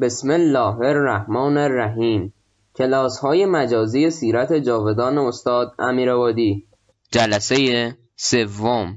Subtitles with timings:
[0.00, 2.32] بسم الله الرحمن الرحیم.
[2.74, 6.64] کلاس های مجازی سیرت جاودان استاد امیرآبادی
[7.10, 7.56] جلسه
[8.16, 8.96] سوم.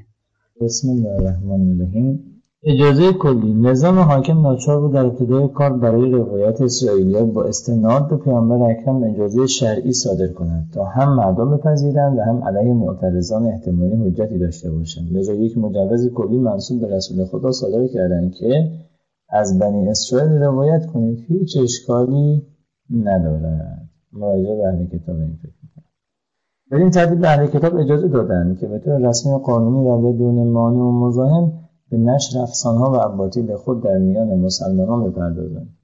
[0.61, 2.41] بسم الله الرحمن الرحیم.
[2.63, 3.53] اجازه کلی.
[3.53, 9.03] نظام حاکم ناچار بود در ابتدای کار برای روایت اسرائیلیات با استناد به پیامبر اکرم
[9.03, 14.71] اجازه شرعی صادر کند تا هم مردم بپذیرند و هم علیه معترضان احتمالی حجتی داشته
[14.71, 15.17] باشند.
[15.17, 18.71] لذا یک مجوز کلی منصوب به رسول خدا صادر کردند که
[19.29, 21.25] از بنی اسرائیل روایت کنید.
[21.27, 22.47] هیچ اشکالی
[22.89, 23.89] ندارد.
[24.13, 25.65] مراجعه به اهل کتاب این فکر
[26.71, 29.97] در این ترتیب به اهل کتاب اجازه دادند که به طور رسمی و قانونی و
[29.97, 31.51] بدون مانع و مزاحم
[31.89, 35.77] به نشر افسانها و اباطیل خود در میان مسلمانان بپردازند.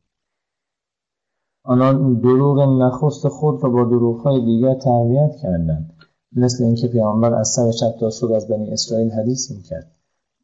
[1.63, 5.93] آنان دروغ نخست خود را با دروغهای دیگر تقویت کردند.
[6.35, 9.91] مثل اینکه پیامبر از سر شب تا صبح از بنی اسرائیل حدیث می‌کرد.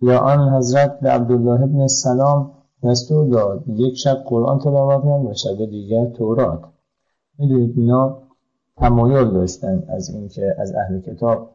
[0.01, 2.51] یا آن حضرت به عبدالله ابن سلام
[2.83, 6.61] دستور داد یک شب قرآن تلاوت کنند و شب دیگر تورات.
[7.37, 8.21] می‌دونید اینا
[8.77, 11.49] تمایل داشتن از اینکه از اهل کتاب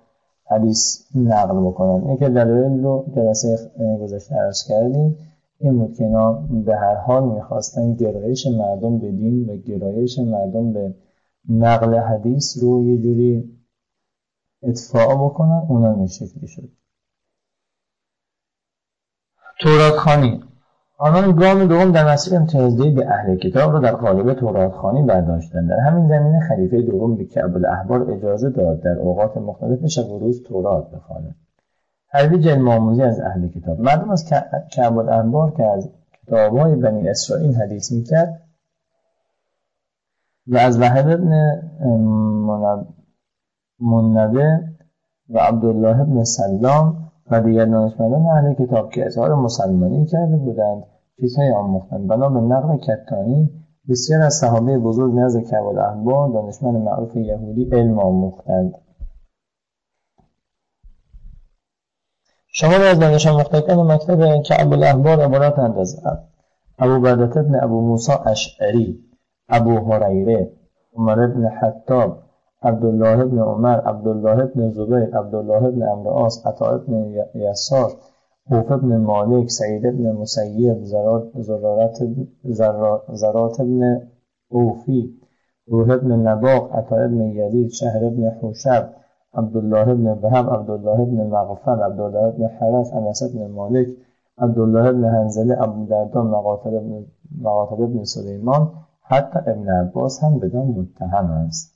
[0.51, 2.09] حدیث نقل بکنن.
[2.09, 3.71] این که دلایل رو جلسه
[4.01, 5.19] گذشته عرض کردیم
[5.59, 6.33] این بود که اینا
[6.65, 10.95] به هر حال می‌خواستن گرایش مردم به دین و گرایش مردم به
[11.49, 13.59] نقل حدیث رو یه جوری
[14.63, 16.69] ادفاع بکنن اونا این شکلی شد.
[19.61, 20.41] تورات خانی.
[21.05, 25.71] آنان گام دوم در مسیر امتیازدهی به اهل کتاب را در قالب توراتخوانی برداشتند.
[25.71, 30.19] در همین زمینه خلیفه دوم به کعب الاحبار اجازه داد در اوقات مختلف شب و
[30.19, 31.35] روز تورات بخواند.
[32.13, 33.81] ترویج علم آموزی از اهل کتاب.
[33.81, 34.25] مردم از
[34.73, 35.89] کعب الاحبار که از
[36.23, 38.43] کتابهای بنی اسرائیل حدیث می‌کرد
[40.47, 41.63] و از وحد ابن
[43.81, 44.61] منبه
[45.29, 51.53] و عبدالله ابن سلام و دیگر دانشمندان اهل کتاب که اظهار مسلمانی کرده بودند چیزهای
[51.53, 53.51] آموختند بنا به نقل کتانی
[53.89, 58.75] بسیار از صحابه بزرگ نزد کعب الاحبار دانشمند معروف یهودی علم آموختند.
[62.47, 66.03] شماری از دانش آموختگان مکتب کعب الاحبار عبارتند از
[66.79, 69.05] ابو بردت ابن ابو موسی اشعری
[69.49, 70.53] ابو هریره
[70.97, 72.19] عمر ابن حتاب
[72.63, 77.93] عبدالله ابن عمر عبدالله ابن زبیر عبدالله ابن عمرو عاص عطا ابن یسار
[78.51, 80.85] حوف ابن مالک سعید ابن مسیب
[83.23, 84.01] زرات ابن
[84.49, 85.03] اوفی
[85.69, 88.89] روح ابن نباق عطا ابن یزید شهر ابن حوشب
[89.35, 93.89] عبدالله ابن وهب عبدالله ابن مغفل عبدالله ابن حرس انس ابن مالک
[94.39, 97.07] عبدالله ابن هنزله ابو دردا مقاتل ابن,
[97.41, 98.63] مقاتل ابن سلیمان
[99.03, 101.73] حتی ابن عباس هم بدان متهم است.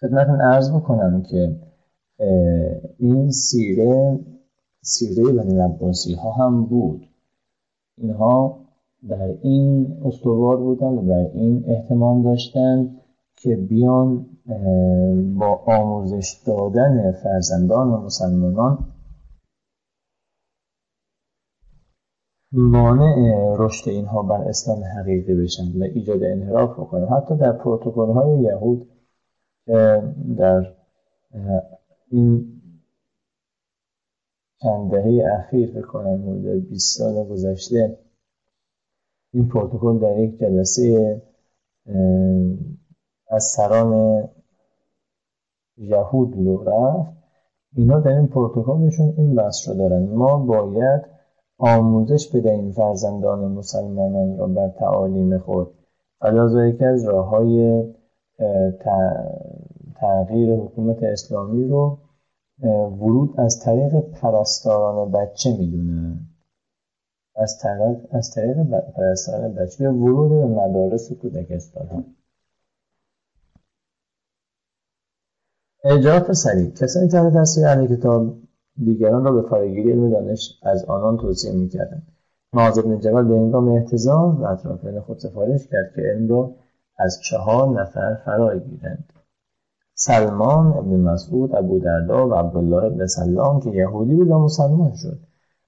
[0.00, 1.56] خدمتون ارز بکنم که
[2.98, 4.18] این سیره
[4.82, 7.06] سیره بنی عباسی ها هم بود.
[7.98, 8.60] اینها
[9.08, 12.96] در این استوار بودن و در این احتمام داشتن
[13.36, 14.26] که بیان
[15.38, 18.78] با آموزش دادن فرزندان و مسلمانان
[22.52, 27.06] مانع رشد اینها بر اسلام حقیقی بشن و ایجاد انحراف بکنن.
[27.06, 28.88] حتی در پروتکل های یهود
[30.38, 30.74] در
[32.10, 32.60] این
[34.62, 37.98] چند دهه اخیر بکنم حدود 20 سال گذشته
[39.32, 41.22] این پروتکل در یک جلسه
[43.28, 44.28] از سران
[45.76, 47.12] یهود لو رفت.
[47.76, 50.02] اینا در این پروتکلشون این بحث رو دارن.
[50.02, 51.02] ما باید
[51.58, 55.74] آموزش بدهیم فرزندان مسلمانان را بر تعالیم خود.
[56.20, 57.84] و یکی از راه های
[60.00, 61.98] تغییر حکومت اسلامی رو
[62.62, 66.16] ورود از طریق پرستاران بچه می‌دونه.
[67.36, 68.56] از طریق از طریق
[68.96, 72.04] پرستاران بچه ورود به مدارس کودکستان ها
[75.84, 76.70] اجرات سریع.
[76.70, 78.36] کسانی تحت تاثیر اهل کتاب
[78.84, 82.06] دیگران را به پایگیری علم دانش از آنان توصیه می‌کردند.
[82.52, 86.54] معاذ بن جبل به هنگام و اطرافیان خود سفارش کرد که علم را
[86.96, 89.12] از چهار نفر فرای گیرند.
[90.02, 95.18] سلمان ابن مسعود ابو دردا و عبدالله ابن سلام که یهودی بود و مسلمان شد.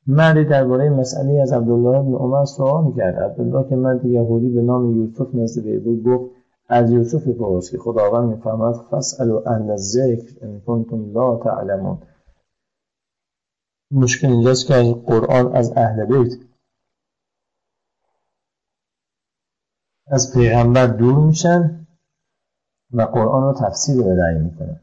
[0.06, 4.96] مردی درباره مسئله از عبدالله ابن عمر سوال کرد عبدالله که مرد یهودی به نام
[4.96, 6.31] یوسف نزد وی بود گفت
[6.69, 11.99] از یوسف بپرس که خداوند می‌فهمد فاسالوا اهل الذکر ان کنتم لا تعلمون.
[13.90, 16.32] مشکل اینجاست که از قرآن از اهل بیت.
[20.06, 21.81] از پیغمبر دور میشن.
[22.92, 24.80] و قرآن رو تفسیر رأی می‌کنن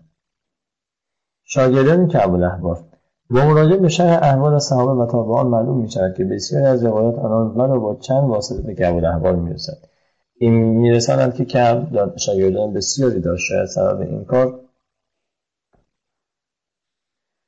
[1.44, 2.84] شاگردان که احبار
[3.30, 7.20] با مراجعه به شرح احوال صحابه و تابعان معلوم می شود که بسیاری از روایات
[7.20, 9.78] آنان ولو با چند واسطه به کعب احوال می رسد
[10.36, 13.46] این میرساند که کعب شاگردان بسیاری داشت.
[13.48, 14.60] شاید سبب این کار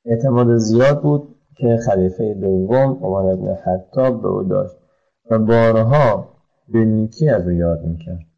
[0.04, 4.74] اعتماد زیاد بود که خلیفه دوم عمر بن خطاب به او داشت
[5.30, 6.28] و بارها
[6.68, 8.31] به نیکی از او یاد می‌کرد.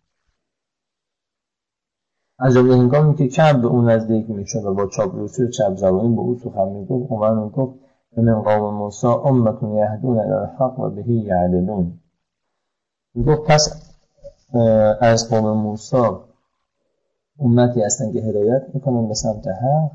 [2.38, 6.14] از جمله هنگامی که کم به او نزدیک می‌شد و با چاپلوسی و چپ زبانی
[6.14, 7.12] به او سخن می‌گفت.
[7.12, 7.78] عمر می‌گفت
[8.16, 12.00] من قوم موسی امتون یهدون الی الحق و بهی یعدلون.
[13.14, 13.92] می‌گفت پس
[15.00, 15.96] از قوم موسی
[17.40, 19.90] امتی هستند که هدایت می‌کنن به سمت حق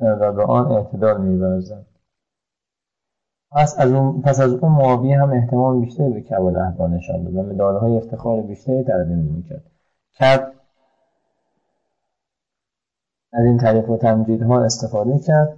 [0.00, 1.86] و به آن اعتدال میورزند
[3.52, 7.34] پس از اون پس از اون معاویه هم احتمال بیشتری به کبال احبا نشان داد
[7.34, 9.62] و مدالهای افتخار بیشتری تقدیم می‌کرد.
[10.12, 10.52] کرد
[13.32, 15.56] از این تعریف و تمجیدها استفاده کرد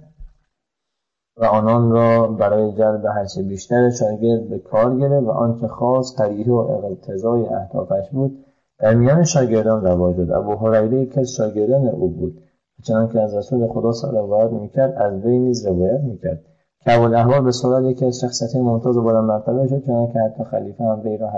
[1.37, 6.51] و آنان را برای جلب هرچه بیشتر شاگرد به کار گرفت و آنچه خاص قریه
[6.51, 8.45] و اقتضای اهدافش بود
[8.79, 10.31] در میان شاگردان رواج داد.
[10.31, 12.41] ابو هریره یکی از شاگردان او بود
[12.83, 16.39] چنانکه از رسول خدا روایت می‌کرد از وی نیز روایت می‌کرد.
[16.85, 20.83] که احوال به صورت یکی از شخصیت ممتاز و بلند مرتبه شد چنانکه حتی خلیفه
[20.83, 21.29] هم وی را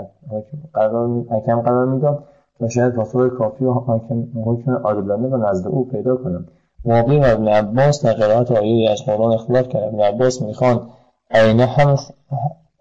[1.30, 2.24] حکم قرار می‌داد.
[2.58, 3.72] تا شاید پاسخ کافی و
[4.44, 6.46] حکم عادلانه و نزد او پیدا کنم.
[6.84, 9.82] موقعی و ابن عباس در قرائت آیه از قرآن اختلاف کرد.
[9.82, 10.88] ابن عباس می‌خوان
[11.30, 11.96] عین هم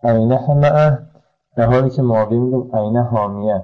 [0.04, 1.00] عین همه
[1.58, 3.64] در حالی که معاویه می‌گفت عین حامیه.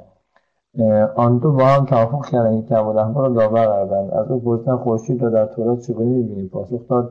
[1.15, 4.11] آن دو با هم توافق کردن که ابو را داور کردند.
[4.11, 7.09] از او پرسیدن خورشید را در تورات چگونه می‌بینیم پاسخ داد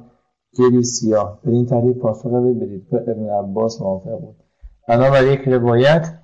[0.58, 1.38] گلی سیاه.
[1.44, 4.36] به این تعریف پاسخ بدید که ابن عباس موافق بود.
[4.88, 6.19] بنابر یک روایت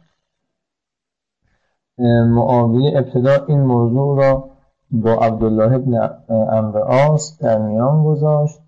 [1.98, 4.50] معاویه ابتدا این موضوع را
[4.90, 5.94] با عبدالله ابن
[6.28, 8.60] امر آس در میان گذاشت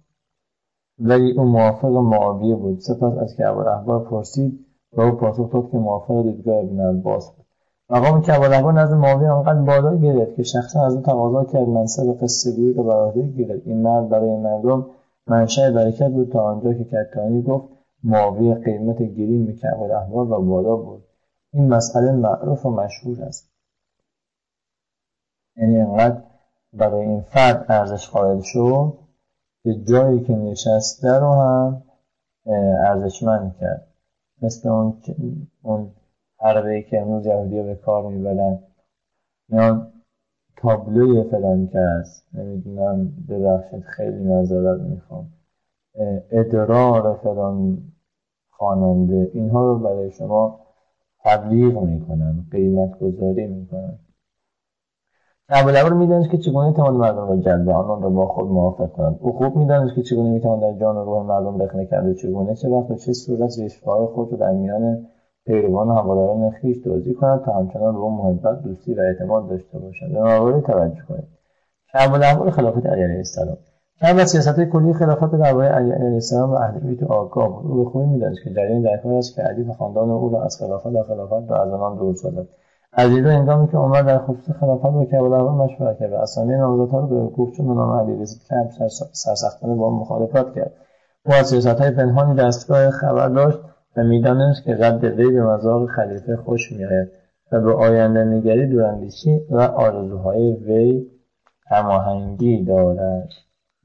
[0.98, 2.80] ولی او موافق معاویه بود.
[2.80, 7.46] سپس از که احبار پرسید و او پاسخ داد که موافق دیدگاه ابن عباس بود.
[7.90, 12.18] مقام که احبار نزد معاویه آنقدر بالا گرفت که شخصا از او تقاضا کرد منصب
[12.22, 14.86] قصه گویی را بر گیرد این مرد برای مردم
[15.26, 17.68] منشأ برکت بود تا آنجا که کتانی گفت
[18.04, 21.07] معاویه قیمت گیریم به کعب احبار و بالا بود.
[21.52, 23.50] این مسئله معروف و مشهور است.
[25.56, 26.22] یعنی انقدر
[26.72, 28.98] برای این فرد ارزش قائل شد
[29.62, 31.82] که جایی که نشسته رو هم
[32.84, 33.88] ارزشمند کرد.
[34.42, 35.02] مثل اون
[35.62, 35.92] اون
[36.40, 38.58] حربه که امروز یهودی به کار می‌برن.
[39.48, 39.92] میان
[40.56, 45.32] تابلوی فلان کس نمی‌دونم ببخشید خیلی نظرت می‌خوام.
[46.30, 47.78] ادرار فلان
[48.50, 49.30] خواننده.
[49.34, 50.67] اینها رو برای شما
[51.28, 53.98] تبلیغ می‌کنن قیمت گذاری می‌کنن.
[55.48, 59.32] ابوالعبر می‌دانست که چگونه تواند مردم را جلب آنان را با خود موافق کنند او
[59.32, 62.90] خوب می‌دانست که چگونه می‌تواند در جان و روح مردم رخنه کرده چگونه چه وقت
[62.90, 65.06] و چه صورت ریشههای خود را در میان
[65.46, 69.78] پیروان و هواداران خویش توضیح کند تا همچنان به او محبت دوستی و اعتماد داشته
[69.78, 71.28] باشند به مواردی توجه کنید.
[71.94, 73.56] ابوالعبر خلافت علی علیه السلام.
[74.00, 77.70] چند از سیاست کلی خلافت درباره علی علیه السلام و اهل بیت آگاه بود.
[77.70, 80.58] او به خوبی می‌دانست که در کار است که علی و خاندان او را از
[80.58, 82.46] خلافت و خلافت را از آنان دور سازد.
[82.92, 87.00] علی را هنگامی که عمر در خصوص خلافت با کربلاء مشورت کرد و اسامی نامزدها
[87.00, 88.70] را به گفت چون نام علی رسید کرد
[89.12, 90.72] سرسختانه با مخالفت کرد.
[91.26, 93.58] او از سیاستهای پنهانی دستگاه خبر داشت
[93.96, 97.08] و می‌دانست که رد وی به مزاق خلیفه خوش میآید
[97.52, 101.06] و به آینده نگری دوراندیشی و آرزوهای وی
[101.66, 103.28] هماهنگی دارد.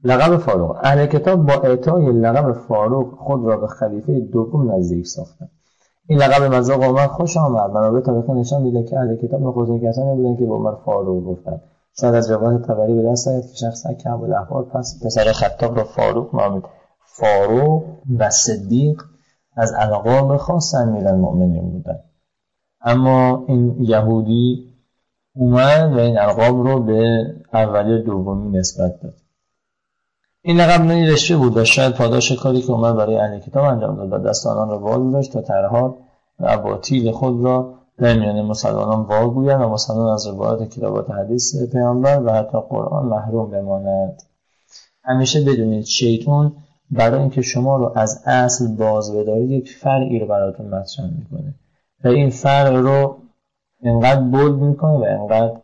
[0.04, 0.76] لقب فاروق.
[0.82, 5.50] اهل کتاب با اعطای لقب فاروق خود را به خلیفه دوم نزدیک ساختند
[6.06, 7.70] این لقب مذاق عمر خوش آمد.
[7.70, 11.60] منابع تاریخ نشان میده که اهل کتاب نخستین کسانی بودند که به عمر فاروق گفتند.
[12.00, 15.84] شاید از روایت تبری به دست آید که شخص کعب الاحبار پس پسر خطاب را
[15.84, 16.64] فاروق نامید.
[16.98, 17.84] فاروق
[18.18, 19.02] و صدیق
[19.56, 22.04] از القاب خاص امیرالمؤمنین بودند.
[22.80, 24.74] اما این یهودی
[25.34, 29.23] اومد و این القاب رو به اولی دومی نسبت داد.
[30.46, 33.96] این لقب نوعی رشوه بود و شاید پاداش کاری که عمر برای اهل کتاب انجام
[33.96, 35.94] داد و دست آنان را داشت تا ترهات
[36.40, 42.22] و اباطیل خود را در میان مسلمانان واگویند و مسلمان از روایات کتابات حدیث پیامبر
[42.22, 44.22] و حتی قرآن محروم بماند.
[45.04, 46.52] همیشه بدونید شیطون
[46.90, 51.54] برای اینکه شما رو از اصل باز بداری یک فرعی رو براتون مطرح می‌کنه.
[52.04, 53.16] و این فرع رو
[53.82, 55.56] انقدر بولد می‌کنه و انقدر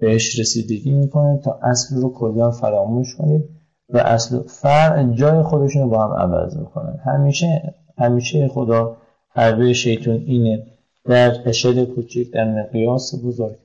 [0.00, 3.57] بهش رسیدگی می‌کنه تا اصل رو کلا فراموش کنید.
[3.88, 7.00] و اصل فرع جای خودشون رو با هم عوض می‌کنن.
[7.04, 8.96] همیشه همیشه خدا
[9.28, 10.66] حربه شیطون اینه.
[11.04, 13.58] در اشل کوچیک در مقیاس بزرگ.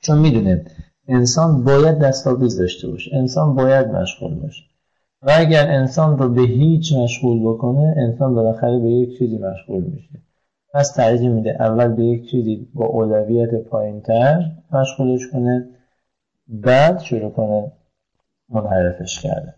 [0.00, 0.64] چون می‌دونه
[1.08, 3.10] انسان باید دستاویز داشته باشه.
[3.14, 4.62] انسان باید مشغول باشه.
[5.22, 10.22] و اگر انسان رو به هیچ مشغول بکنه انسان بالاخره به یک چیزی مشغول میشه.
[10.74, 15.68] پس ترجیح میده اول به یک چیزی با اولویت پایینتر مشغولش کنه
[16.48, 17.72] بعد شروع کنه
[18.48, 19.54] منحرفش کرده.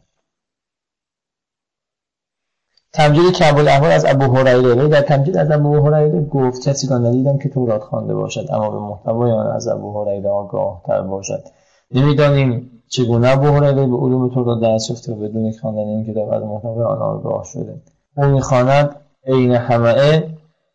[2.92, 4.88] تمجید کعب الاحوال از ابو هریره.
[4.88, 8.78] در تمجید از ابو هریره گفت کسی را ندیدم که تورات خوانده باشد اما به
[8.78, 11.44] محتوای آن از ابو هریره آگاه تر باشد.
[11.90, 16.42] نمی‌دانیم چگونه ابو هریره به علوم تورات دست یافته و بدون خواندن این کتاب از
[16.42, 17.82] محتوای آن آگاه شده.
[18.16, 20.22] او می‌خواند عین همه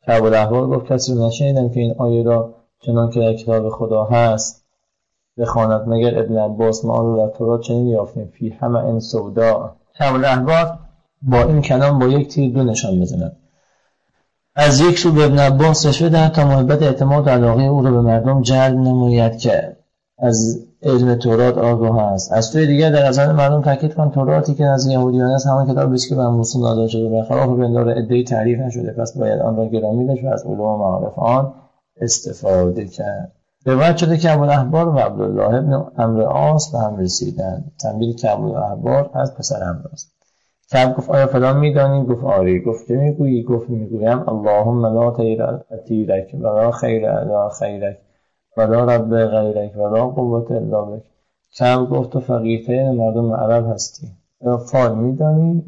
[0.08, 4.04] کعب الاحوال گفت کسی را نشنیدم که این آیه را چنان که در کتاب خدا
[4.04, 4.65] هست.
[5.38, 5.90] بخواند.
[5.90, 9.76] مگر ابن عباس ما را در تورات چنین یافتیم؟ فی همه این سودا.
[10.00, 10.78] کعب الاحوال
[11.22, 13.38] با این کلام با یک تیر دو نشان بزند.
[14.56, 17.92] از یک سو به ابن عباس رشوه دهد تا محبت اعتماد و علاقه او را
[17.92, 19.76] به مردم جلب نماید که
[20.18, 22.34] از علم تورات آگاه است.
[22.34, 25.94] از توی دیگر در نظر مردم تاکید کن توراتی که از یهودیان است همان کتاب
[25.94, 28.92] است که بر موسی نازل شده برخلاف پندار عدهای تعریف نشده.
[28.92, 31.54] پس باید آن را گرامی داشت و از علوم و معارف آن
[32.02, 33.32] استفاده کرد.
[33.66, 39.10] روایت شده که ابوالاحبار و عبدالله ابن امر آس به هم رسیدند تنبیل که ابوالاحبار
[39.14, 40.16] از پسر امر است
[40.72, 45.12] کم گفت آیا فلان میدانی؟ گفت آری گفت چه می‌گویی گفت می‌گویم اللهم لا
[45.88, 47.98] تیرک ولا خیر الا خیرک
[48.58, 51.04] ولا رب غیرک ولا قوت الا بک.
[51.56, 54.08] کم گفت تو فقیرترین مردم عرب هستی.
[54.42, 55.64] یا فال میدانی؟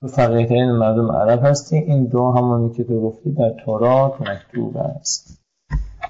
[0.00, 1.76] تو فقیرترین مردم عرب هستی.
[1.76, 5.43] این دو همونی که تو گفتی در تورات مکتوب است.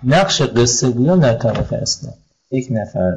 [0.06, 2.14] نقش قصه گویان در تاریخ اسلام.
[2.50, 3.12] یک نفر.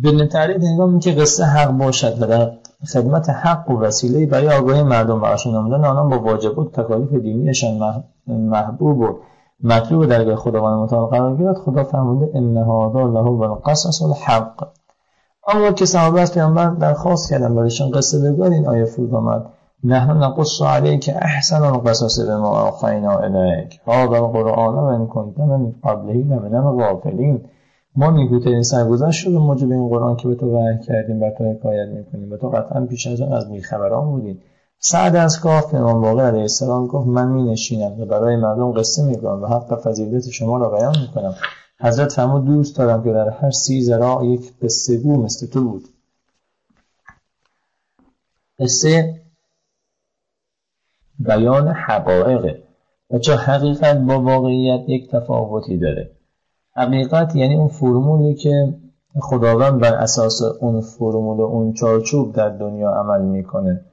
[0.00, 2.50] به تعریف هنگامی که قصه حق باشد و در
[2.92, 8.98] خدمت حق و وسیله برای آگاهی مردم براشون آمدن آنان با واجبات تکالیف دینیشان محبوب
[8.98, 9.18] و
[9.62, 14.68] مطلوب درگاه خداوند متعال قرار گیرد خدا فرموده ان هذا له القصص الحق.
[15.48, 19.46] اما که صحابه از پیامبر درخواست کردن برایشان قصه بگوید این آیه فرود آمد.
[19.84, 23.80] نحن نقص عليك احسن القصص بما اوحینا الیک.
[23.86, 27.44] هذا القرآن و ان کنت من قبله لمن الغافلین
[27.96, 31.88] ما نیکوترین سرگذشت شد موجب این قرآن که به تو وحی کردیم بر تو حکایت
[31.88, 32.32] می‌کنیم.
[32.32, 34.40] و تو قطعا پیش از آن از بیخبران بودیم.
[34.78, 39.02] سعد از کاف امام باقر علیه السلام گفت من می نشینم و برای مردم قصه
[39.02, 41.34] می‌گویم و حق فضیلت شما را بیان می‌کنم.
[41.80, 45.88] حضرت فرمود دوست دارم که در هر سی زراع یک قصه گو مثل تو بود.
[48.58, 49.14] قصه
[51.18, 52.62] بیان حقایقه.
[53.10, 56.10] و چه حقیقت با واقعیت یک تفاوتی داره.
[56.76, 58.74] حقیقت یعنی اون فرمولی که
[59.20, 63.84] خداوند بر اساس اون فرمول اون چارچوب در دنیا عمل می‌کنه.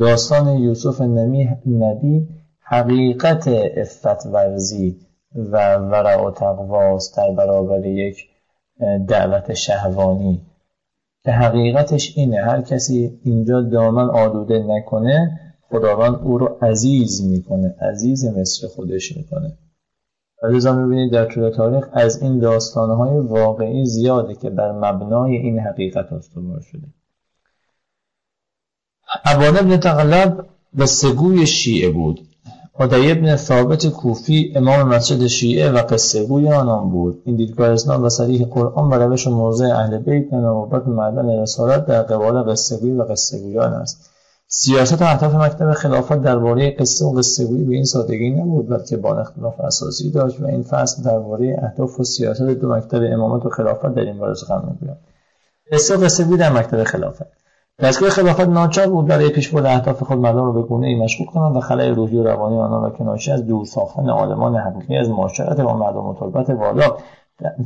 [0.00, 2.28] داستان یوسف نبی
[2.60, 4.96] حقیقت افت ورزی
[5.34, 8.16] و ورع و تقواست در برابر یک
[9.08, 10.42] دعوت شهوانی.
[11.24, 18.24] که حقیقتش اینه هر کسی اینجا دامن آلوده نکنه خداوند او رو عزیز می‌کنه عزیز
[18.24, 19.58] مصر خودش می‌کنه.
[20.42, 26.12] لذا می‌بینید در طول تاریخ از این داستانهای واقعی زیاده که بر مبنای این حقیقت
[26.12, 26.86] استوار شده.
[29.24, 32.20] ابان ابن تغلب به سگوی شیعه بود.
[32.80, 37.22] عدی ابن ثابت کوفی امام مسجد شیعه و قصهگوی آنان بود.
[37.24, 41.86] این دیدگاه اسلام و صریح قرآن و روش موضع اهل بیت و نوبت معدن رسالت
[41.86, 44.10] در قبال قصهگوی و قصهگویان است.
[44.50, 49.18] سیاست و اهداف مکتب خلافت درباره قصه و قصهگویی به این سادگی نبود بلکه با
[49.18, 53.94] اختلاف اساسی داشت و این فصل درباره اهداف و سیاست دو مکتب امامت و خلافت
[53.94, 54.96] در این باره سخن می‌گوید
[55.72, 57.26] قصه و قصهگویی در مکتب خلافت.
[57.78, 61.56] دستگاه خلافت ناچار بود برای پیشبرد اهداف خود مردم را به گونه ای مشغول کنند
[61.56, 65.08] و خلای روحی و روانی آنان را که ناشی از دور ساختن عالمان حقیقی از
[65.08, 66.96] معاشرت با مردم و تربت بالا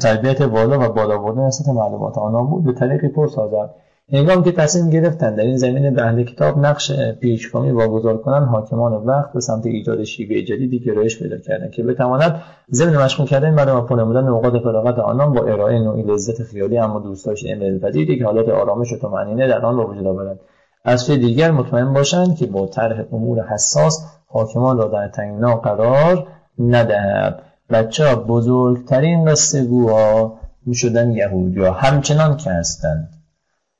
[0.00, 2.64] تربیت بالا و بالا بردن سطح معلومات آنان بود.
[2.64, 3.70] به طریقی پر سازد
[4.10, 8.92] هنگام که تصمیم گرفتند در این زمینه به اهل کتاب نقش پیشگامی واگذار کنند حاکمان
[8.92, 12.42] وقت به سمت ایجاد شیوه جدیدی گرایش پیدا کردند که بتواند
[12.72, 17.00] ضمن مشغول کردن مردم و پرنمودن اوقات فراغت آنان با ارائه نوعی لذت خیالی اما
[17.00, 20.40] دوست داشته پذیری که حالت آرامش و طمأنینه در آن به وجود آورد.
[20.84, 26.26] از سوی دیگر مطمئن باشند که با طرح امور حساس حاکمان را در تنگنا قرار
[26.58, 27.42] ندهد.
[27.70, 33.21] بچه بزرگترین قصه گوها می‌شدن یهودیا همچنان که هستند.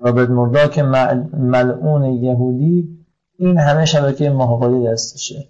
[0.03, 0.79] رابرت مرداک
[1.33, 2.99] ملعون یهودی
[3.39, 5.49] این همه شبکه ماهواری دستشه.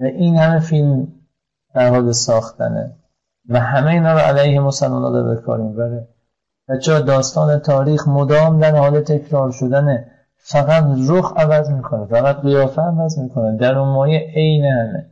[0.00, 1.08] و این همه فیلم
[1.74, 2.96] در حال ساختنه.
[3.48, 6.08] و همه اینا رو علیه مسلمان داره به کار می‌بره
[6.82, 10.06] چرا داستان تاریخ مدام در حال تکرار شدنه.
[10.36, 12.06] فقط رخ عوض می‌کنه.
[12.06, 13.56] فقط قیافه عوض می‌کنه.
[13.56, 15.09] در اون مایه عین همه.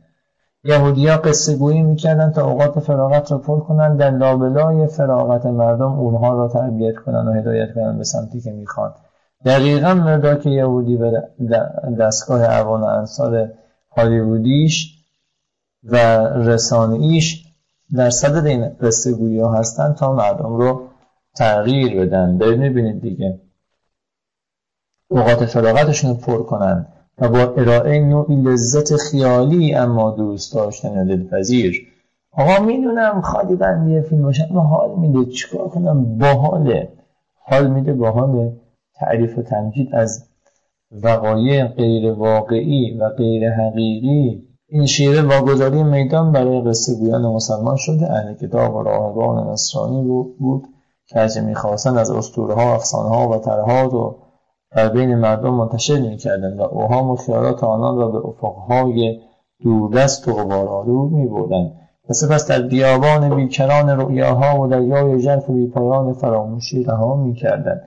[0.69, 6.33] یهودیا قصه گویی می‌کردن تا اوقات فراغت را پر کنن در لابلای فراغت مردم اونها
[6.33, 8.93] را تربیت کنن و هدایت کنن به سمتی که می‌خوان.
[9.45, 11.21] دقیقا مرداک یهودی و
[11.99, 13.51] دستگاه اوان انصار
[13.97, 15.05] هالیوودیش
[15.83, 15.95] و
[16.27, 17.45] رسانه‌ایش
[17.95, 20.87] در صدد این قصه گویی ها هستن تا مردم رو
[21.35, 22.37] تغییر بدن.
[22.37, 23.39] دارید می‌بینید دیگه.
[25.07, 26.87] اوقات فراغتشون رو پر کنن
[27.21, 31.87] و با ارائه نوعی لذت خیالی اما دوست داشتن یا دلپذیر.
[32.31, 36.89] آقا می‌دونم خالی بندی فیلم باشه اما حال میده چیکار کنم؟ باحاله.
[37.45, 38.53] حال میده باحاله
[38.95, 40.25] تعریف و تمجید از
[40.91, 44.43] وقایع غیر واقعی و غیر حقیقی.
[44.67, 48.11] این شیوه واگذاری میدان برای قصه گویان مسلمان شده.
[48.11, 50.03] اهل کتاب و راهبان نصرانی
[50.39, 50.63] بود
[51.07, 54.15] که از می‌خواستند از اسطوره ها افسانه ها و ترهات و
[54.75, 59.19] در بین مردم منتشر می‌کردند و اوهام و خیالات آنان را به افقهای
[59.63, 61.71] دوردست و غبارآلود میبردند
[62.09, 67.81] و سپس در بیابان بیکران رؤیاها و دریای ژرف بیپایان فراموشی رها می‌کردند.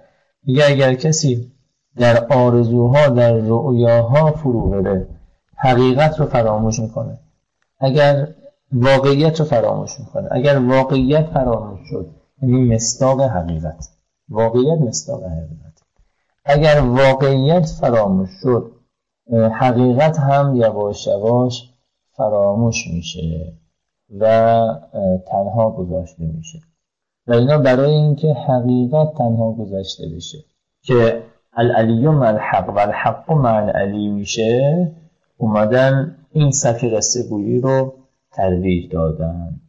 [0.44, 1.52] دیگه اگر کسی
[1.96, 5.08] در آرزوها در رؤیاها فرو بره
[5.56, 7.18] حقیقت رو فراموش می‌کنه.
[7.80, 8.28] اگر
[8.72, 10.28] واقعیت رو فراموش می‌کنه.
[10.30, 12.10] اگر واقعیت فراموش شد
[12.42, 13.88] یعنی مستاق حقیقت.
[14.28, 15.71] واقعیت مستاق حقیقت.
[16.44, 18.72] اگر واقعیت فراموش شد
[19.32, 21.72] حقیقت هم یواش یواش
[22.12, 23.52] فراموش میشه
[24.18, 24.24] و
[25.26, 26.58] تنها گذاشته میشه.
[27.26, 30.38] و اینا برای اینکه حقیقت تنها گذاشته بشه
[30.82, 31.22] که
[31.52, 34.92] العلی مع الحق و الحق مع العلی میشه
[35.36, 37.94] اومدن این سفی قصه گویی رو
[38.32, 39.60] ترویج دادن.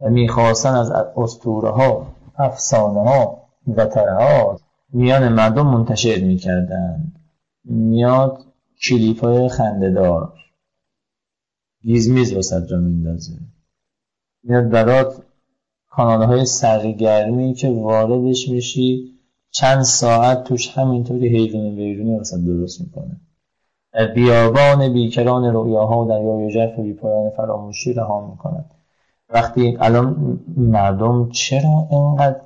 [0.00, 3.42] و می‌خواستن از اسطوره ها افسانه ها
[3.76, 4.60] و ترهات
[4.92, 7.12] میان مردم منتشر می‌کردن.
[7.64, 8.44] میاد
[8.82, 10.32] کلیپ های خندهدار.
[11.82, 13.32] گیزمیز وسط جا میندازه
[14.42, 15.22] میاد برات
[15.90, 19.14] کانال های سرگرمی که واردش میشی.
[19.50, 23.20] چند ساعت توش همینطوری حیوان ویرونی وسط درست می‌کنه.
[23.92, 28.70] در بیابان بیکران رویاها و دریای ژرف بیپایان فراموشی رها می‌کنند
[29.28, 32.40] وقتی الان مردم چرا اینقدر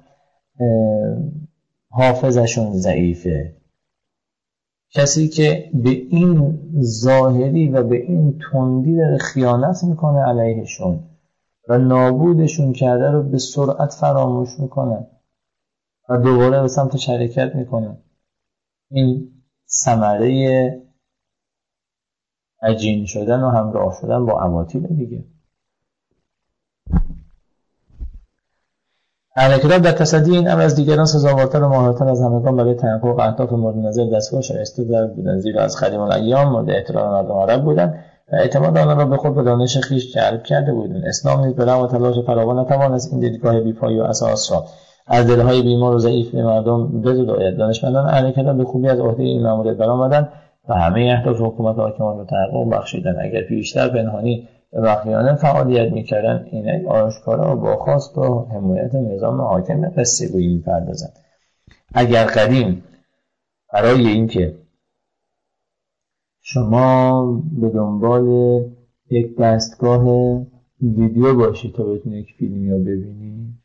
[1.94, 3.56] حافظشون ضعیفه.
[4.90, 11.04] کسی که به این ظاهری و به این تندی داره خیانت می‌کنه علیهشون
[11.68, 15.06] و نابودشون کرده رو به سرعت فراموش می‌کنه
[16.08, 17.98] و دوباره به سمت شرکت می‌کنه.
[18.90, 19.32] این
[19.68, 20.82] ثمره
[22.62, 25.24] عجین شدن و همراه شدن با عواطیل دیگه.
[29.36, 33.18] اهل کتاب در تصدی این امر از دیگران سزاوارتر و ماهرتر از همگان برای تحقق
[33.18, 37.64] اهداف مورد نظر دستگاه شایسته در بودن زیرا از قدیم الایام مورد احترام مردم عرب
[37.64, 37.94] بودند
[38.32, 41.04] و اعتماد آنها را به خود به دانش خویش جلب کرده بودند.
[41.06, 44.64] اسلام نیز به و تلاش فراوان نتوانست این دیدگاه بیپایی و اساس را
[45.06, 49.42] از دلهای بیمار و ضعیف مردم بزداید دانشمندان اهل کتاب به خوبی از عهده این
[49.42, 50.28] ماموریت برآمدند
[50.68, 56.46] و همه اهداف حکومت حاکمان را تحقق بخشیدن اگر پیشتر پنهانی و بخیانه فعالیت می‌کردن.
[56.50, 60.64] این آشکارا با خواست و حمایت نظام حاکم قصه گویی
[61.94, 62.82] اگر قدیم
[63.72, 64.58] برای اینکه
[66.40, 68.26] شما به دنبال
[69.10, 70.36] یک دستگاه
[70.82, 73.58] ویدیو باشی تا بتونی یک فیلمی رو ببینی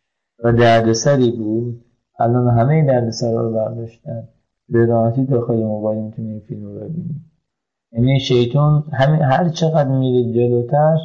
[0.43, 1.85] و دردسری بود
[2.19, 4.27] الان همه دردسرها رو برداشتن.
[4.69, 7.21] به راحتی داخل موبایل می‌تونی این فیلم رو ببینی.
[7.91, 10.97] یعنی شیطان همین هر چقدر میره جلوتر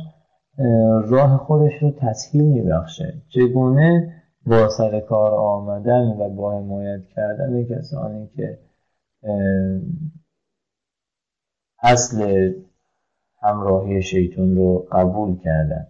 [1.05, 3.23] راه خودش رو تسهیل میبخشه.
[3.29, 4.15] چگونه؟
[4.47, 8.59] با سر کار آمدن و با حمایت کردن کسانی که
[11.83, 12.53] اصل
[13.43, 15.87] همراهی شیطان رو قبول کردن.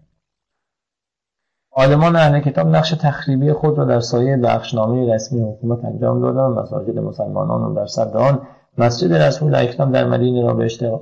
[1.73, 6.99] عالمان اهل کتاب نقش تخریبی خود را در سایه بخشنامه رسمی حکومت انجام دادند مساجد
[6.99, 8.47] مسلمانان را در صدر آن
[8.79, 10.55] مسجد رسول اکرم در مدینه را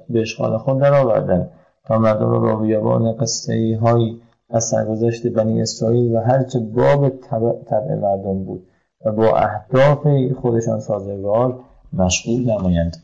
[0.09, 1.51] به اشغال خود درآوردند
[1.85, 7.95] تا مردم را با بیابان قصه هایی از سرگذشت بنی اسرائیل و هرچه باب طبع
[7.95, 8.67] مردم بود
[9.05, 10.07] و با اهداف
[10.41, 11.61] خودشان سازگار
[11.93, 12.97] مشغول نمایند.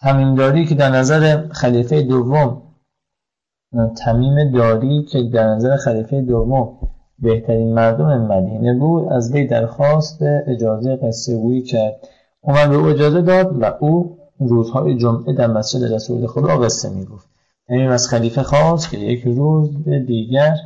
[0.00, 2.62] تمیمداری که در نظر خلیفه دوم
[4.04, 6.78] تمیم داری که در نظر خلیفه دوم
[7.18, 12.08] بهترین مردم مدینه بود از وی درخواست اجازه قصه گویی کرد.
[12.44, 17.28] عمر به او اجازه داد و او روزهای جمعه در مسجد رسول خدا قصه می‌گفت.
[17.68, 19.70] یعنی از خلیفه خواست که یک روز
[20.06, 20.56] دیگر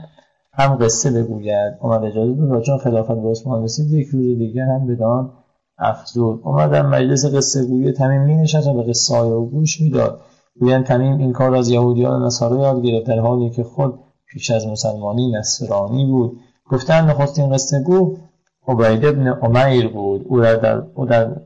[0.52, 1.78] هم قصه بگوید.
[1.80, 5.30] عمر اجازه داد و چون خلافت به عثمان رسید یک روز دیگر هم بدان
[5.78, 6.40] افزود.
[6.44, 10.20] عمر در مجلس قصه گویی تمیم می نشست و به قصه های گوش می‌داد.
[10.60, 14.50] گویند تمیم این کار از یهودیان و نصارا یاد گرفت در حالی که خود پیش
[14.50, 16.38] از مسلمانی نصرانی بود.
[16.70, 18.16] گفتن نخستین قصه گو
[18.68, 20.24] عبید ابن عمیر بود.
[20.28, 21.36] او در, او در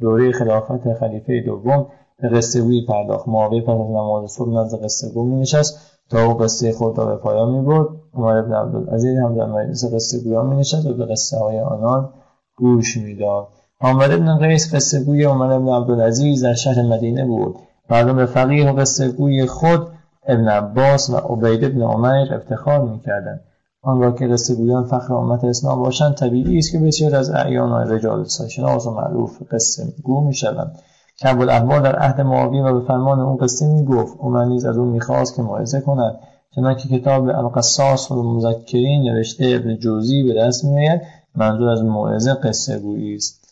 [0.00, 1.86] دوره خلافت خلیفه دوم
[2.22, 3.28] به قصه گویی پرداخت.
[3.28, 5.78] معاویه پس از نماز صبح نزد قصه گو می نشست
[6.10, 9.94] تا او قصه خود را به پایان می برد عمر بن عبدالعزیز هم در مجلس
[9.94, 12.10] قصه گویان می نشست و به قصه های آنان
[12.56, 13.48] گوش می‌داد.
[13.80, 17.56] حامد بن قیس قصه گوی عمر بن عبدالعزیز در شهر مدینه بود.
[17.90, 19.88] مردم به فقیه و قصه گوی خود
[20.26, 23.40] ابن عباس و عبید بن عمر افتخار می‌کردند.
[23.86, 27.72] آن را که قصه گویان فخر امت اسلام باشند طبیعی است که بسیار از اعیان
[27.72, 30.78] و رجال شناس و معروف قصه گو می‌شوند.
[31.18, 34.88] کعب الاحوال در عهد معاویه و به فرمان اون قصه می‌گفت عمر نیز از اون
[34.88, 36.18] می‌خواست که موعظه کند.
[36.54, 41.00] چنانکه کتاب القصاص و مذکرین نوشته ابن جوزی به دست میآید
[41.34, 43.48] منظور از موعظه قصه گویی است.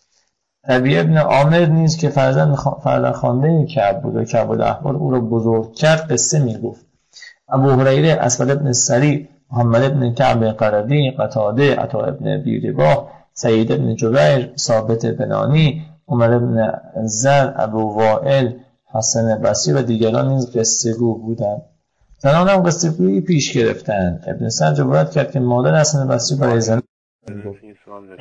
[0.66, 5.20] طبیعه ابن عامر نیز که فرزند فرزند خوانده کعب بود و کعب الاحوال او را
[5.20, 6.86] بزرگ کرد قصه می‌گفت.
[7.48, 13.96] ابو هریره اسود ابن سری محمد ابن کعب قردی قتاده عطا ابن بیرباه سعید ابن
[13.96, 18.52] جبیر ثابت بنانی عمر ابن زر ابو وائل
[18.92, 21.62] حسن بسی و دیگران نیز قصه گو بودند.
[22.18, 24.24] زنان هم قصه گویی پیش گرفتند.
[24.26, 26.82] ابن سر جبرات کرد که مادر حسن بسی برای زن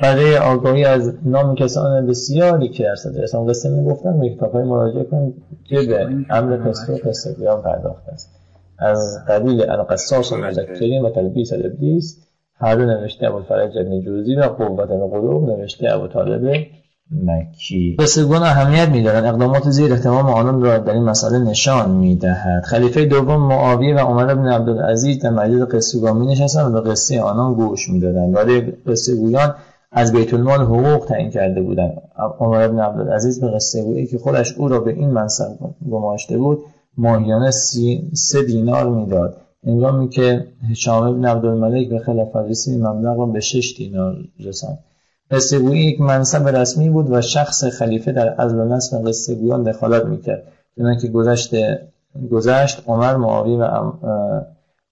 [0.02, 4.64] برای آگاهی از نام کسان بسیاری که در صدر اسلام قصه می‌گفتن به کتاب های
[4.64, 8.43] مراجعه کنید که به امر قصه و قصه پرداخته است.
[8.78, 14.36] از قبیل القصاص و مذکرین و تلبیس الابلیس هر دو نوشته ابو فرج ابن جوزی
[14.36, 16.66] و قوت القلوب نوشته ابو طالب
[17.10, 19.24] مکی قصهگون اهمیت میدارن.
[19.24, 22.62] اقدامات زیر احتمام آنان را در این مسئله نشان می‌دهد.
[22.62, 27.20] خلیفه دوم معاویه و عمر بن عبدالعزیز در مجلس قصهگویان می نشستند و به قصه
[27.20, 28.36] آنان گوش می‌دادند.
[28.36, 29.54] ولی قصهگویان
[29.92, 32.02] از بیت المال حقوق تعیین کرده بودند.
[32.38, 35.48] عمر بن عبدالعزیز به قصه گویی که خودش او را به این منصب
[35.90, 36.58] گماشته بود
[36.98, 37.50] ماهیانه
[38.12, 39.36] سه دینار می‌داد.
[39.64, 44.78] انگامی که هشام بن عبدالملک به خلاف رسید مبلغ را به شش دینار رساند.
[45.30, 50.04] قصه یک منصب رسمی بود و شخص خلیفه در عزل و نصب قصه گویان دخالت
[50.04, 50.42] می‌کرد.
[51.00, 51.54] که گذشت
[52.30, 53.92] گذشت عمر معاوی و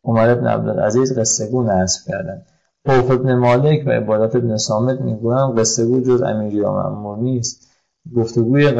[0.04, 2.46] عمر ابن عبدالعزیز قصه گو نصب کردند.
[2.86, 7.68] خوف ابن مالک و عبادت ابن سامت می‌گویند قصه گو جز امیری و نیست.
[8.16, 8.72] گفتگوی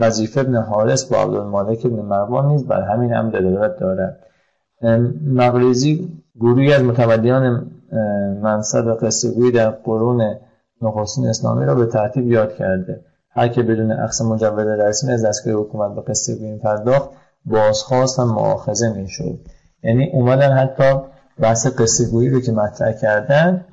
[0.00, 4.18] قذیف ابن حارس با عبدالمالک ابن مروان نیز بر همین هم دلالت دارد.
[5.26, 6.08] مغریزی
[6.40, 7.70] گروهی از متمدیان
[8.42, 10.36] منصب قصه در قرون
[10.82, 13.04] نخستین اسلامی را به ترتیب یاد کرده.
[13.30, 17.10] هر که بدون اقصا مجوز رسمی از دستگاه حکومت به قصه گویی پرداخت
[17.44, 19.38] بازخواست و معاخذه می‌شد.
[19.82, 21.00] یعنی اومدن حتی
[21.38, 23.64] بحث قصه گویی رو که مطرح کردن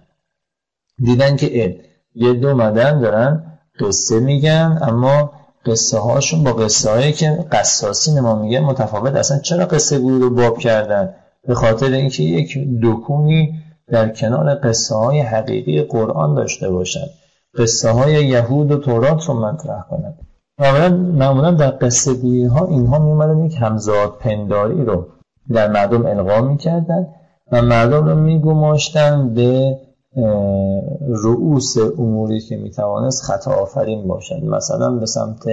[0.98, 1.80] دیدن که
[2.16, 3.44] یه دو مدن دارن
[3.80, 5.32] قصه میگن اما
[5.66, 10.30] قصه هاشون با قصه هایی که قصاصی ما میگه متفاوت اصلا چرا قصه گویی رو
[10.30, 11.14] باب کردن؟
[11.48, 13.54] به خاطر اینکه یک دکونی
[13.88, 17.10] در کنار قصه های حقیقی قرآن داشته باشند
[17.58, 20.18] قصه های یهود و تورات رو مطرح کنند
[21.18, 25.06] معمولا در قصه گویی ها اینها می یک همزاد پنداری رو
[25.52, 27.08] در مردم القا می‌کردن
[27.52, 29.78] و مردم رو میگماشتن به
[31.08, 34.44] رؤوس اموری که می‌توانست خطا آفرین باشد.
[34.44, 35.46] مثلا به سمت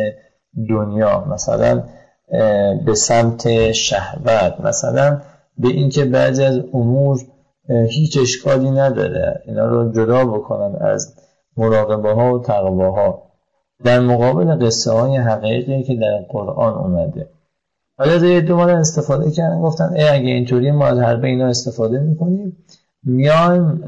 [0.69, 1.83] دنیا مثلا
[2.87, 5.21] به سمت شهوت مثلا
[5.59, 7.21] به اینکه بعضی از امور
[7.69, 9.43] هیچ اشکالی نداره.
[9.47, 11.15] اینا رو جدا بکنن از
[11.57, 13.23] مراقبه ها و تقوه ها
[13.85, 17.29] در مقابل قصه های حقیقی که در قرآن اومده.
[17.99, 22.57] حالا یه استفاده کردن گفتن ای اگه اینطوری ما از حرف اینا استفاده می‌کنیم
[23.05, 23.85] میایم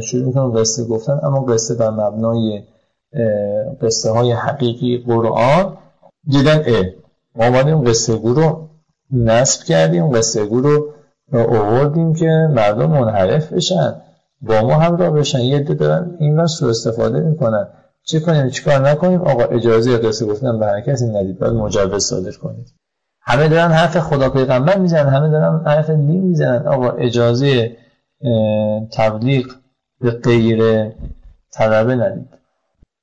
[0.00, 2.62] شروع می‌کنم قصه گفتن اما قصه بر مبنای
[3.82, 5.76] قصه های حقیقی قرآن.
[6.28, 6.84] دیدن اه
[7.36, 8.68] ما آمدیم قصه گو رو
[9.12, 10.92] نصب کردیم قصه گو رو
[11.32, 13.94] اووردیم که مردم منحرف بشن
[14.40, 15.40] با ما هم را بشن.
[15.40, 17.68] یه دو دارن این را سو استفاده می‌کنن.
[18.02, 21.38] چه کنیم؟ چیکار نکنیم؟ آقا اجازه قصه گفتن به هر کسی ندید.
[21.38, 22.72] باید مجوز صادر کنید.
[23.20, 26.66] همه دارن حرف خدا پیغمبر می‌زنن همه دارن حرف دین می‌زنن.
[26.66, 27.76] آقا اجازه
[28.92, 29.46] تبلیغ
[30.00, 30.90] به غیر
[31.52, 32.28] طلبه ندید.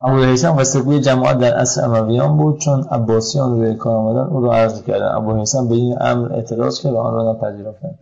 [0.01, 4.41] ابو حیثم قصه گوی جماعت در اصل امویان بود چون عباسیان روی کار آمدن او
[4.41, 5.15] را عرض کردن.
[5.15, 7.99] ابو حیثم به این امر اعتراض کرد و آن را نپذیرفتند.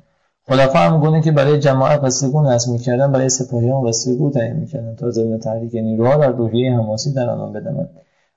[0.47, 5.11] خلفا هم گونه که برای جماعت قصهگو نصب می‌کردن برای سپاهیان قصهگو تعیین می‌کردن تا
[5.11, 7.89] ضمن تحریک نیروها در روحیه حماسی در آنان بدمند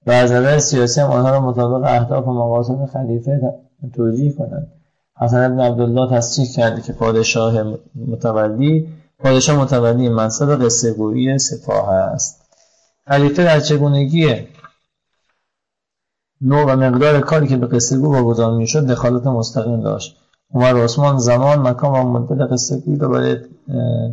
[0.07, 3.55] و از نظر سیاسی هم آنها را مطابق اهداف و مقاصد خلیفه
[3.93, 4.73] توجیه کنند.
[5.21, 7.63] حسن ابن عبدالله تصریح کرده که پادشاه
[7.95, 12.45] متولی پادشاه متولی منصب قصهگویی سپاه است.
[13.07, 14.49] خلیفه در چگونگی
[16.41, 20.17] نوع و مقدار کاری که به قصهگو واگذار می‌شد دخالت مستقیم داشت.
[20.55, 23.37] عمر عثمان زمان مکان و مدت قصه گویی رو برای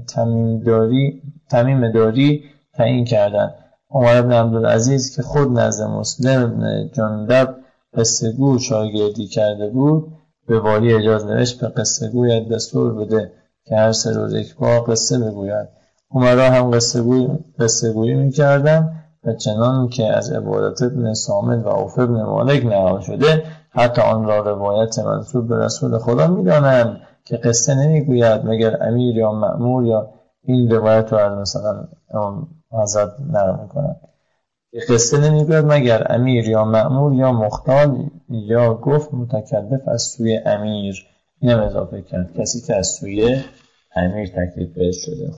[0.08, 3.54] تمیم داری تمیم داری تعیین کردن
[3.90, 7.56] عمر بن عبدالعزیز که خود نزد مسلم بن جندب
[7.98, 10.14] قصه گو شاگردی کرده بود
[10.48, 13.32] به والی اجاز نوشت به قصه گویت دستور بده
[13.66, 15.68] که هر سه روز یک بار قصه بگوید.
[16.12, 17.28] عمرا هم قصه, گوی،
[17.60, 23.00] قصه گویی می‌کردن و چنان که از عبادت ابن سامد و عوف ابن مالک نقل
[23.00, 29.18] شده حتی آن را روایت منصوب به رسول خدا می‌دانند که قصه نمی‌گوید مگر امیر
[29.18, 30.10] یا معمور یا
[30.44, 31.88] این روایت رو از مثلا
[32.72, 34.02] حضرت نقل می‌کنند
[34.90, 41.06] قصه نمی‌گوید مگر امیر یا معمور یا مختال یا گفت متکلف از سوی امیر
[41.42, 42.34] اینم اضافه کرد.
[42.40, 43.42] کسی که از سوی
[43.96, 45.30] امیر تکلیف بهش شده.